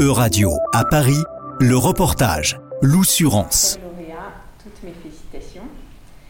E-Radio 0.00 0.56
à 0.72 0.82
Paris, 0.86 1.22
le 1.60 1.76
reportage 1.76 2.58
L'Oussurance. 2.80 3.78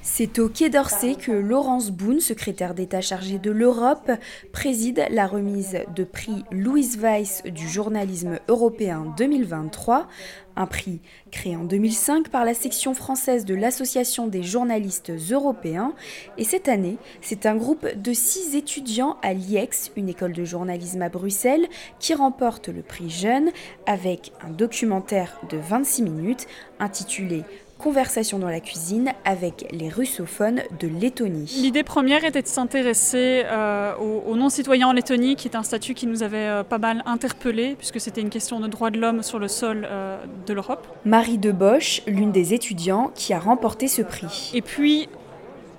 C'est 0.02 0.38
au 0.38 0.48
Quai 0.48 0.70
d'Orsay 0.70 1.14
que 1.14 1.30
Laurence 1.30 1.90
Boone, 1.90 2.20
secrétaire 2.20 2.74
d'État 2.74 3.02
chargée 3.02 3.38
de 3.38 3.50
l'Europe, 3.50 4.10
préside 4.50 5.04
la 5.10 5.26
remise 5.26 5.76
de 5.94 6.04
prix 6.04 6.42
Louise 6.50 6.96
Weiss 6.96 7.42
du 7.44 7.68
journalisme 7.68 8.38
européen 8.48 9.12
2023, 9.18 10.08
un 10.56 10.66
prix 10.66 11.00
créé 11.30 11.54
en 11.54 11.64
2005 11.64 12.30
par 12.30 12.46
la 12.46 12.54
section 12.54 12.94
française 12.94 13.44
de 13.44 13.54
l'Association 13.54 14.26
des 14.26 14.42
journalistes 14.42 15.12
européens. 15.30 15.92
Et 16.38 16.44
cette 16.44 16.68
année, 16.68 16.96
c'est 17.20 17.44
un 17.44 17.56
groupe 17.56 17.86
de 17.94 18.14
six 18.14 18.56
étudiants 18.56 19.18
à 19.20 19.34
l'IEX, 19.34 19.92
une 19.96 20.08
école 20.08 20.32
de 20.32 20.46
journalisme 20.46 21.02
à 21.02 21.10
Bruxelles, 21.10 21.68
qui 21.98 22.14
remporte 22.14 22.70
le 22.70 22.80
prix 22.80 23.10
Jeune 23.10 23.50
avec 23.84 24.32
un 24.40 24.50
documentaire 24.50 25.38
de 25.50 25.58
26 25.58 26.02
minutes 26.02 26.46
intitulé 26.78 27.44
Conversation 27.82 28.38
dans 28.38 28.50
la 28.50 28.60
cuisine 28.60 29.12
avec 29.24 29.66
les 29.70 29.88
russophones 29.88 30.60
de 30.78 30.86
Lettonie. 30.86 31.50
L'idée 31.62 31.82
première 31.82 32.26
était 32.26 32.42
de 32.42 32.46
s'intéresser 32.46 33.42
euh, 33.46 33.94
aux, 33.96 34.36
non-citoyens 34.36 34.88
en 34.88 34.92
Lettonie, 34.92 35.34
qui 35.34 35.48
est 35.48 35.56
un 35.56 35.62
statut 35.62 35.94
qui 35.94 36.06
nous 36.06 36.22
avait 36.22 36.36
euh, 36.36 36.62
pas 36.62 36.76
mal 36.76 37.02
interpellés, 37.06 37.76
puisque 37.78 37.98
c'était 37.98 38.20
une 38.20 38.28
question 38.28 38.60
de 38.60 38.68
droits 38.68 38.90
de 38.90 39.00
l'homme 39.00 39.22
sur 39.22 39.38
le 39.38 39.48
sol 39.48 39.88
euh, 39.90 40.22
de 40.46 40.52
l'Europe. 40.52 40.86
Marie 41.06 41.38
de 41.38 41.52
Bosch, 41.52 42.02
l'une 42.06 42.32
des 42.32 42.52
étudiants 42.52 43.12
qui 43.14 43.32
a 43.32 43.38
remporté 43.38 43.88
ce 43.88 44.02
prix. 44.02 44.50
Et 44.52 44.60
puis, 44.60 45.08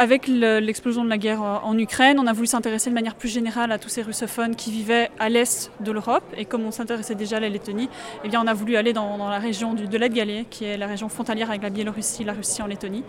avec 0.02 0.28
l'explosion 0.28 1.06
de 1.06 1.10
la 1.10 1.20
guerre 1.20 1.44
en 1.44 1.78
Ukraine, 1.78 2.18
on 2.20 2.26
a 2.26 2.34
voulu 2.34 2.48
s'intéresser 2.48 2.90
de 2.90 2.96
manière 2.96 3.14
plus 3.14 3.30
générale 3.30 3.72
à 3.72 3.78
tous 3.78 3.90
ces 3.90 4.02
russophones 4.02 4.56
qui 4.56 4.72
vivaient 4.72 5.12
à 5.20 5.30
l'est 5.30 5.72
de 5.80 5.92
l'Europe. 5.92 6.24
Et 6.36 6.46
comme 6.46 6.66
on 6.66 6.72
s'intéressait 6.72 7.14
déjà 7.14 7.38
à 7.38 7.40
la 7.40 7.50
Lettonie, 7.50 7.88
eh 8.24 8.28
bien 8.28 8.42
on 8.44 8.48
a 8.48 8.54
voulu 8.56 8.78
aller 8.78 8.94
dans, 8.94 9.30
la 9.30 9.38
région 9.38 9.76
de 9.76 9.98
l'Aide-Galais, 9.98 10.48
qui 10.50 10.66
est 10.66 10.76
la 10.76 10.88
région 10.88 11.08
frontalière 11.08 11.52
avec 11.52 11.62
la 11.62 11.70
Biélorussie, 11.70 12.24
la 12.24 12.34
Russie 12.34 12.64
en 12.64 12.66
Lettonie. 12.66 13.04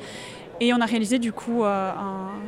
Et 0.61 0.75
on 0.75 0.83
a 0.83 0.85
réalisé 0.85 1.19
du 1.19 1.33
coup 1.33 1.65
euh, 1.65 1.93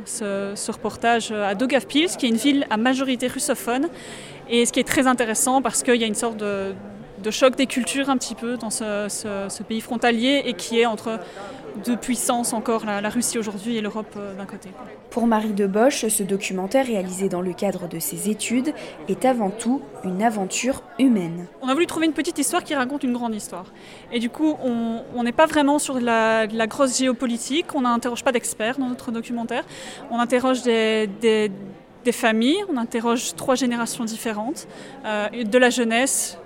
ce, 0.05 0.71
reportage 0.71 1.31
à 1.31 1.55
Daugavpils, 1.55 2.15
qui 2.15 2.27
est 2.27 2.29
une 2.29 2.35
ville 2.35 2.67
à 2.69 2.77
majorité 2.77 3.25
russophone. 3.25 3.89
Et 4.47 4.67
ce 4.67 4.71
qui 4.71 4.79
est 4.79 4.87
très 4.87 5.07
intéressant 5.07 5.63
parce 5.63 5.81
qu'il 5.81 5.95
y 5.95 6.03
a 6.03 6.07
une 6.07 6.13
sorte 6.13 6.37
de, 6.37 6.75
choc 7.31 7.55
des 7.55 7.65
cultures 7.65 8.09
un 8.09 8.17
petit 8.17 8.35
peu 8.35 8.57
dans 8.57 8.69
ce, 8.69 9.07
ce 9.09 9.63
pays 9.63 9.81
frontalier 9.81 10.43
et 10.45 10.53
qui 10.53 10.79
est 10.79 10.85
entre 10.85 11.19
de 11.83 11.95
puissance 11.95 12.53
encore 12.53 12.85
la, 12.85 13.09
Russie 13.09 13.37
aujourd'hui 13.37 13.77
et 13.77 13.81
l'Europe 13.81 14.13
euh, 14.17 14.35
d'un 14.35 14.45
côté. 14.45 14.69
Pour 15.09 15.27
Marie 15.27 15.53
de 15.53 15.67
Bosch, 15.67 16.07
ce 16.07 16.23
documentaire 16.23 16.85
réalisé 16.85 17.29
dans 17.29 17.41
le 17.41 17.53
cadre 17.53 17.87
de 17.87 17.99
ses 17.99 18.29
études 18.29 18.73
est 19.07 19.25
avant 19.25 19.49
tout 19.49 19.81
une 20.03 20.23
aventure 20.23 20.83
humaine. 20.99 21.47
On 21.61 21.67
a 21.67 21.73
voulu 21.73 21.85
trouver 21.85 22.05
une 22.05 22.13
petite 22.13 22.37
histoire 22.37 22.63
qui 22.63 22.75
raconte 22.75 23.03
une 23.03 23.13
grande 23.13 23.35
histoire. 23.35 23.65
Et 24.11 24.19
du 24.19 24.29
coup, 24.29 24.57
on 24.63 25.23
n'est 25.23 25.31
pas 25.31 25.45
vraiment 25.45 25.79
sur 25.79 25.99
la, 25.99 26.45
la 26.45 26.67
grosse 26.67 26.97
géopolitique, 26.97 27.75
on 27.75 27.81
n'interroge 27.81 28.23
pas 28.23 28.31
d'experts 28.31 28.77
dans 28.77 28.87
notre 28.87 29.11
documentaire, 29.11 29.63
on 30.11 30.19
interroge 30.19 30.63
des, 30.63 31.51
familles, 32.11 32.63
on 32.71 32.77
interroge 32.77 33.35
trois 33.35 33.55
générations 33.55 34.05
différentes, 34.05 34.67
euh, 35.05 35.43
de 35.43 35.57
la 35.57 35.69
jeunesse, 35.69 36.37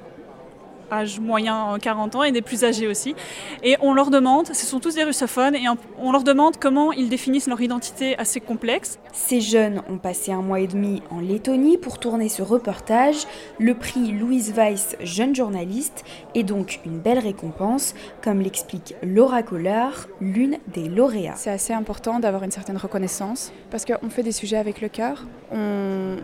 âge 0.91 1.19
moyen 1.19 1.77
40 1.81 2.15
ans 2.15 2.23
et 2.23 2.31
des 2.31 2.41
plus 2.41 2.63
âgés 2.63 2.87
aussi. 2.87 3.15
Et 3.63 3.75
on 3.81 3.93
leur 3.93 4.09
demande, 4.09 4.47
ce 4.47 4.65
sont 4.65 4.79
tous 4.79 4.95
des 4.95 5.03
russophones, 5.03 5.55
et 5.55 5.65
on 5.97 6.11
leur 6.11 6.23
demande 6.23 6.57
comment 6.57 6.91
ils 6.91 7.09
définissent 7.09 7.47
leur 7.47 7.61
identité 7.61 8.17
assez 8.17 8.39
complexe. 8.39 8.99
Ces 9.13 9.41
jeunes 9.41 9.81
ont 9.89 9.97
passé 9.97 10.31
un 10.31 10.41
mois 10.41 10.59
et 10.59 10.67
demi 10.67 11.01
en 11.09 11.19
Lettonie 11.19 11.77
pour 11.77 11.99
tourner 11.99 12.29
ce 12.29 12.41
reportage. 12.41 13.25
Le 13.59 13.73
prix 13.73 14.11
Louise 14.11 14.53
Weiss 14.53 14.95
Jeune 15.01 15.35
Journaliste 15.35 16.03
est 16.35 16.43
donc 16.43 16.79
une 16.85 16.99
belle 16.99 17.19
récompense, 17.19 17.95
comme 18.21 18.41
l'explique 18.41 18.95
Laura 19.03 19.43
Collard, 19.43 20.07
l'une 20.21 20.57
des 20.67 20.87
lauréats. 20.89 21.35
C'est 21.35 21.49
assez 21.49 21.73
important 21.73 22.19
d'avoir 22.19 22.43
une 22.43 22.51
certaine 22.51 22.77
reconnaissance, 22.77 23.51
parce 23.71 23.85
qu'on 23.85 24.09
fait 24.09 24.23
des 24.23 24.31
sujets 24.31 24.57
avec 24.57 24.81
le 24.81 24.89
cœur, 24.89 25.25
on, 25.51 26.15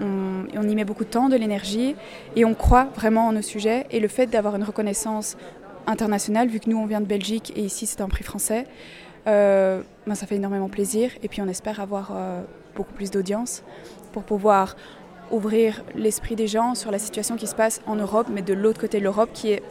on 0.56 0.70
y 0.70 0.76
met 0.76 0.86
beaucoup 0.86 1.04
de 1.04 1.10
temps, 1.10 1.30
de 1.30 1.36
l'énergie, 1.36 1.96
et 2.36 2.46
on 2.46 2.54
croit 2.54 2.88
vraiment 2.96 3.28
en 3.28 3.34
nos 3.34 3.42
sujets, 3.42 3.86
et 3.92 4.00
le 4.00 4.08
fait 4.08 4.28
d'avoir 4.28 4.55
une 4.56 4.64
reconnaissance 4.64 5.38
internationale, 5.88 6.48
vu 6.48 6.60
que 6.60 6.70
nous 6.70 6.78
on 6.78 6.86
vient 6.86 7.02
de 7.02 7.06
Belgique 7.06 7.54
et 7.56 7.62
ici 7.62 7.86
c'est 7.86 8.02
un 8.02 8.08
prix 8.10 8.24
français. 8.24 8.66
Euh, 9.28 9.82
ben, 10.06 10.16
ça 10.16 10.28
fait 10.28 10.36
énormément 10.36 10.70
plaisir 10.70 11.12
et 11.24 11.28
puis 11.28 11.42
on 11.42 11.48
espère 11.48 11.80
avoir 11.80 12.12
euh, 12.14 12.42
beaucoup 12.76 12.94
plus 12.94 13.10
d'audience 13.10 13.64
pour 14.12 14.24
pouvoir 14.24 14.76
ouvrir 15.32 15.84
l'esprit 15.96 16.36
des 16.36 16.48
gens 16.48 16.76
sur 16.76 16.92
la 16.92 17.00
situation 17.00 17.36
qui 17.36 17.48
se 17.48 17.56
passe 17.56 17.82
en 17.88 17.96
Europe, 17.96 18.28
mais 18.32 18.44
de 18.44 18.54
l'autre 18.54 18.80
côté 18.80 19.00
de 19.00 19.04
l'Europe 19.04 19.30
qui 19.34 19.52
est 19.52 19.64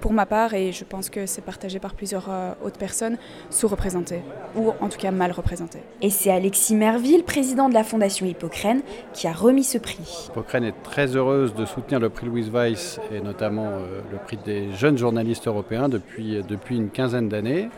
pour 0.00 0.12
ma 0.12 0.26
part, 0.26 0.54
et 0.54 0.72
je 0.72 0.84
pense 0.84 1.10
que 1.10 1.26
c'est 1.26 1.42
partagé 1.42 1.78
par 1.78 1.94
plusieurs 1.94 2.28
euh, 2.30 2.52
autres 2.64 2.78
personnes, 2.78 3.16
sous-représentées, 3.50 4.22
ou 4.56 4.72
en 4.80 4.88
tout 4.88 4.98
cas 4.98 5.10
mal 5.10 5.32
représentées. 5.32 5.82
Et 6.02 6.10
c'est 6.10 6.30
Alexis 6.30 6.74
Merville, 6.74 7.24
président 7.24 7.68
de 7.68 7.74
la 7.74 7.84
Fondation 7.84 8.26
Hippocrène, 8.26 8.82
qui 9.12 9.26
a 9.26 9.32
remis 9.32 9.64
ce 9.64 9.78
prix. 9.78 10.28
Hippocrène 10.28 10.64
est 10.64 10.82
très 10.82 11.16
heureuse 11.16 11.54
de 11.54 11.64
soutenir 11.64 12.00
le 12.00 12.08
prix 12.10 12.26
Louise 12.26 12.50
Weiss, 12.50 13.00
et 13.12 13.20
notamment 13.20 13.66
euh, 13.66 14.00
le 14.10 14.18
prix 14.18 14.38
des 14.44 14.72
jeunes 14.72 14.98
journalistes 14.98 15.46
européens 15.46 15.88
depuis, 15.88 16.42
depuis 16.48 16.76
une 16.76 16.90
quinzaine 16.90 17.28
d'années. 17.28 17.68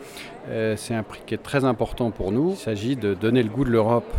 Euh, 0.49 0.75
c'est 0.75 0.95
un 0.95 1.03
prix 1.03 1.21
qui 1.25 1.33
est 1.33 1.43
très 1.43 1.65
important 1.65 2.11
pour 2.11 2.31
nous. 2.31 2.51
Il 2.51 2.57
s'agit 2.57 2.95
de 2.95 3.13
donner 3.13 3.43
le 3.43 3.49
goût 3.49 3.63
de 3.63 3.69
l'Europe 3.69 4.11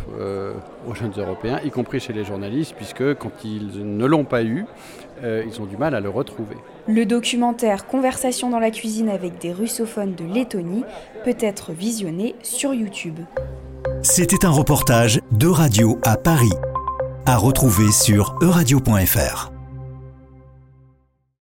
aux 0.89 0.95
jeunes 0.95 1.13
Européens, 1.17 1.61
y 1.65 1.71
compris 1.71 2.01
chez 2.01 2.13
les 2.13 2.25
journalistes, 2.25 2.75
puisque 2.77 3.15
quand 3.15 3.45
ils 3.45 3.97
ne 3.97 4.07
l'ont 4.07 4.25
pas 4.25 4.43
eu, 4.43 4.65
ils 5.23 5.61
ont 5.61 5.67
du 5.67 5.77
mal 5.77 5.95
à 5.95 6.01
le 6.01 6.09
retrouver. 6.09 6.57
Le 6.89 7.07
documentaire 7.07 7.87
Conversation 7.87 8.51
dans 8.51 8.59
la 8.59 8.73
cuisine 8.73 9.09
avec 9.09 9.39
des 9.39 9.53
russophones 9.53 10.15
de 10.15 10.25
Lettonie 10.25 10.85
peut 11.25 11.37
être 11.39 11.73
visionné 11.73 12.35
sur 12.43 12.75
YouTube. 12.75 13.21
C'était 14.03 14.45
un 14.45 14.51
reportage 14.51 15.21
de 15.31 15.47
Radio 15.47 16.01
à 16.03 16.17
Paris, 16.17 16.53
à 17.25 17.37
retrouver 17.37 17.93
sur 17.93 18.37
euradio.fr. 18.43 19.52